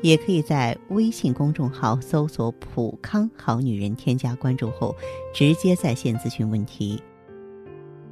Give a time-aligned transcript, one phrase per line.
[0.00, 4.94] 也可以在微信公众号搜索“普康好女人”，添加关注后
[5.34, 7.02] 直接在线咨询问题。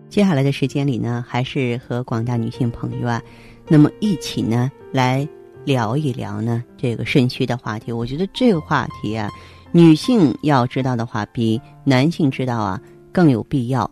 [0.09, 3.23] 接下来的时间里呢，还是和广大女性朋友啊，
[3.69, 5.29] 那么一起呢来
[5.65, 7.91] 聊一聊呢这个肾虚的话题。
[7.91, 9.29] 我觉得这个话题啊，
[9.73, 12.81] 女性要知道的话，比男性知道啊
[13.13, 13.91] 更有必要，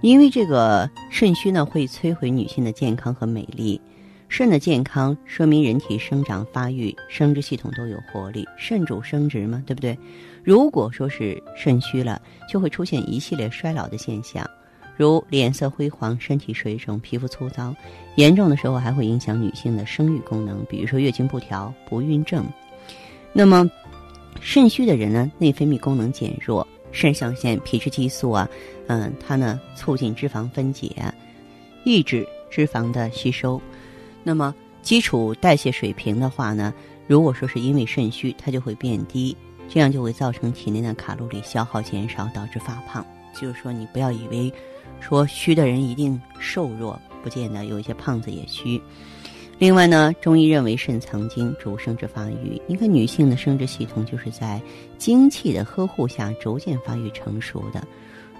[0.00, 3.80] 因为这个肾虚呢会摧毁女性的健康和美丽。
[4.28, 8.46] 肾的健康说明人体生长发育、生殖系统都有活力。
[8.58, 9.96] 肾主生殖嘛，对不对？
[10.42, 14.48] 如果说是肾虚了，就会出现一系列衰老的现象，
[14.96, 17.74] 如脸色灰黄、身体水肿、皮肤粗糙，
[18.16, 22.44] 严重的时候还会影响女性的生育功能，比如说月经不调、不孕症。
[23.32, 23.68] 那么，
[24.40, 28.48] 肾虚的人呢，内分泌功能减弱，肾上腺皮质激素啊，
[28.88, 30.90] 嗯，它呢促进脂肪分解，
[31.84, 33.60] 抑制脂肪的吸收。
[34.26, 36.74] 那么基础代谢水平的话呢，
[37.06, 39.36] 如果说是因为肾虚，它就会变低，
[39.68, 43.06] 这样就会造成体内的卡路里消耗减少，导致发胖。
[43.40, 44.52] 就是说，你不要以为
[44.98, 48.82] 说虚的人一定瘦弱，不见得，有一些胖子也虚。
[49.58, 52.60] 另外呢，中医认为肾藏精，主生殖发育。
[52.66, 54.60] 一个女性的生殖系统就是在
[54.98, 57.86] 精气的呵护下逐渐发育成熟的。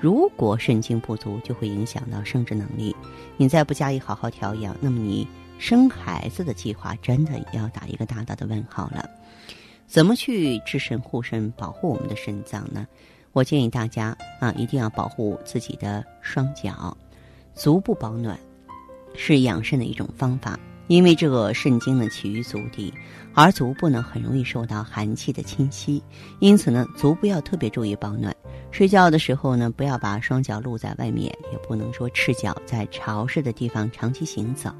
[0.01, 2.93] 如果肾精不足，就会影响到生殖能力。
[3.37, 5.25] 你再不加以好好调养，那么你。
[5.59, 9.09] 生孩子的计划真的要打一个大大的问号了。
[9.87, 12.87] 怎么去治肾护肾，保护我们的肾脏呢？
[13.33, 16.97] 我建议大家啊，一定要保护自己的双脚，
[17.55, 18.39] 足部保暖
[19.15, 20.59] 是养肾的一种方法。
[20.89, 22.95] 因为这个肾经呢起于足底，
[23.35, 26.01] 而足部呢很容易受到寒气的侵袭，
[26.39, 28.35] 因此呢足部要特别注意保暖。
[28.71, 34.73] 睡觉的时候呢，不要把双脚露在外面，也不能说赤脚在潮湿的地方长期行走。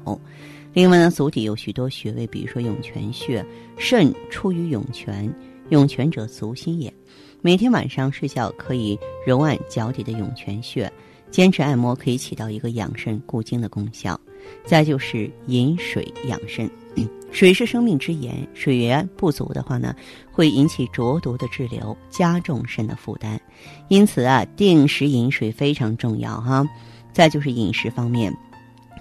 [0.77, 3.43] 另外呢，足底有许多穴位，比如说涌泉穴，
[3.79, 5.27] 肾出于涌泉，
[5.69, 6.93] 涌泉者足心也。
[7.41, 8.95] 每天晚上睡觉可以
[9.25, 10.87] 揉按脚底的涌泉穴，
[11.31, 14.21] 坚持按摩可以起到一个养肾固精的功效。
[14.65, 16.69] 再就是饮水养肾，
[17.33, 19.95] 水是生命之源，水源不足的话呢，
[20.31, 23.41] 会引起浊毒的滞留，加重肾的负担。
[23.87, 26.63] 因此啊，定时饮水非常重要哈。
[27.11, 28.31] 再就是饮食方面。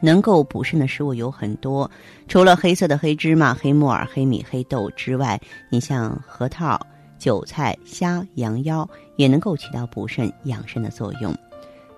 [0.01, 1.91] 能够补肾的食物有很多，
[2.29, 5.41] 除了黑色的黑芝麻、黑木耳、黑米、黑豆之外，
[5.71, 6.81] 你像核桃、
[7.19, 11.35] 韭菜、虾、羊腰也能够起到补肾养肾的作用。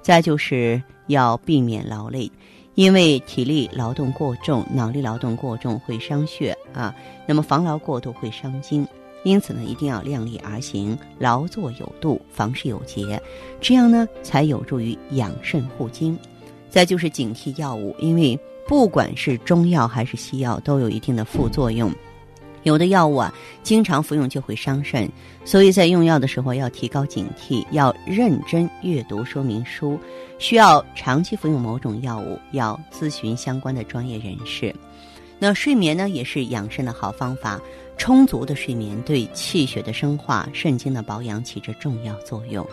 [0.00, 2.30] 再就是要避免劳累，
[2.76, 6.94] 因为体力劳动过重、脑力劳动过重会伤血啊，
[7.26, 8.86] 那么防劳过度会伤筋，
[9.24, 13.20] 因此呢，一定要量力而行，劳作有度，房事有节，
[13.60, 16.16] 这样呢才有助于养肾护精。
[16.70, 21.92] 再就是警惕药物，因为不管是中药还是西药，都有一定的副作用。
[22.64, 25.08] 有的药物啊，经常服用就会伤肾，
[25.44, 29.98] 所以在用药的时候要提高警惕，要认真阅读说明书。
[30.38, 34.74] 需要长期服用某种药物，要咨询相关的专业人士。
[35.38, 37.60] 那睡眠呢，也是养肾的好方法。
[37.96, 42.64] 充足的睡眠对气血的生化、肾精的保养起着重要作用。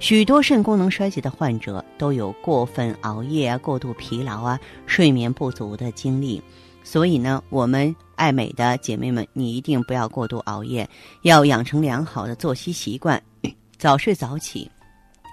[0.00, 6.42] 许多肾功能衰竭的患者都有过分熬夜啊、过度疲劳啊、睡眠不足的经历，
[6.82, 10.88] 所以呢，我们爱美的姐妹们，你一定不要过度熬夜，
[11.20, 13.22] 要养成良好的作息习惯，
[13.76, 14.70] 早睡早起，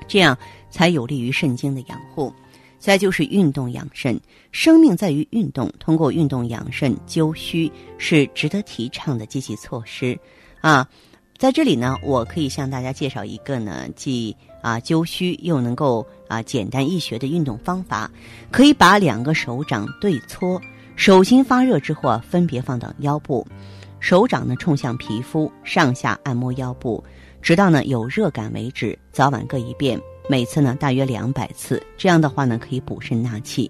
[0.06, 0.38] 这样
[0.70, 2.32] 才有利于肾精的养护。
[2.78, 4.20] 再就是运动养肾，
[4.52, 10.20] 生命在于运动，通过运动养肾灸虚是值得提倡的积极措施
[10.60, 10.88] 啊。
[11.38, 18.10] 在这里呢，我可以向大家介绍一个呢，既啊灸虚又能够啊简单易学的运动方法。
[18.52, 20.60] 可以把两个手掌对搓，
[20.96, 23.46] 手心发热之后啊，分别放到腰部，
[24.00, 27.04] 手掌呢冲向皮肤，上下按摩腰部，
[27.40, 28.98] 直到呢有热感为止。
[29.12, 31.80] 早晚各一遍，每次呢大约两百次。
[31.98, 33.70] 这样的话呢，可以补肾纳气，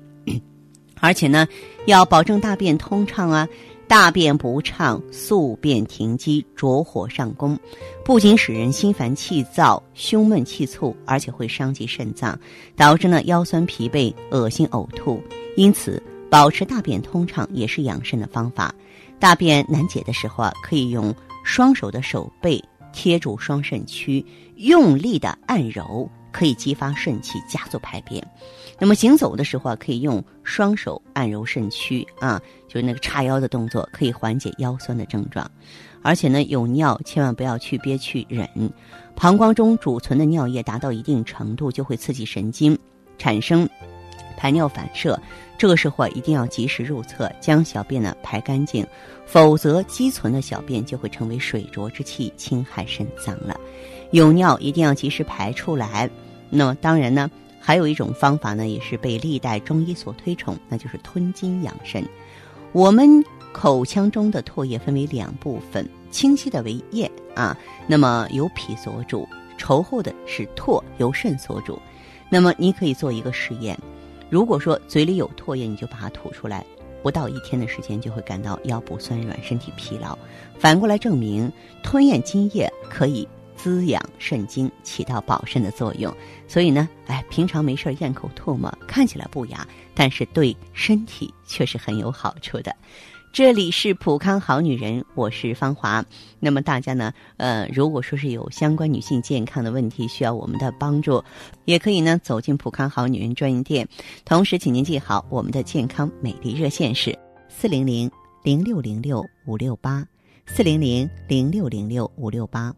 [1.02, 1.46] 而且呢
[1.86, 3.46] 要保证大便通畅啊。
[3.88, 7.58] 大便不畅、宿便停积、浊火上攻，
[8.04, 12.38] 不仅使人心烦气躁、胸闷气促，而且会伤及肾脏，
[12.76, 15.24] 导致呢腰酸疲惫、恶心呕吐。
[15.56, 18.76] 因此，保持大便通畅也是养肾的方法。
[19.20, 22.62] 大便难解的时候啊，可以用双手的手背
[22.92, 24.24] 贴住双肾区，
[24.56, 28.26] 用力的按揉，可以激发肾气，加速排便。
[28.80, 35.50] 那么行走的时候啊，可以用双手按揉肾区啊，就是那个叉腰的动作，可以缓解腰酸的症状。
[36.04, 38.48] 而且呢，有尿千万不要去憋去忍，
[39.16, 42.78] 膀胱中储存的尿液达到一定程度，就会刺激神经，
[43.18, 43.68] 产生
[44.38, 45.20] 排尿反射。
[45.58, 48.86] 这个时候啊，一定要及时入厕，将小便呢排干净，
[49.26, 53.60] 否则积存的小便就会成为水浊之气，侵害肾脏了。
[54.12, 56.10] 有尿一定要及时排出来。
[56.50, 57.30] 那么当然呢，
[57.60, 62.02] 还有一种方法呢，也是被历代中医所推崇，那就是吞金养肾。
[62.72, 67.58] 我们口腔中的唾液分为两部分，清晰的为液啊，
[67.88, 71.80] 那么由脾所主；稠厚的是唾，由肾所主。
[72.30, 73.78] 那么你可以做一个实验。
[74.30, 76.66] 如果说嘴里有唾液，你就把它吐出来，
[77.02, 80.18] 不到一天的时间就会感到腰部酸软、身体疲劳。
[80.60, 81.52] 反过来证明，
[81.84, 86.14] 吞咽津液可以滋养肾精，起到保肾的作用。
[86.48, 89.66] 所以呢，哎，平常没事咽口唾沫，看起来不雅，
[89.96, 92.76] 但是对身体却是很有好处的。
[93.38, 96.04] 这里是普康好女人，我是芳华。
[96.40, 101.24] 那么大家呢，呃，如果说是有相关女性健康的问题需要我们的帮助，
[101.66, 103.88] 也可以呢走进普康好女人专营店。
[104.26, 107.16] 同时，请您记好我们的健康美丽热线是
[107.48, 108.10] 四零零
[108.42, 110.04] 零六零六五六八
[110.48, 112.74] 四零零零六零六五六八。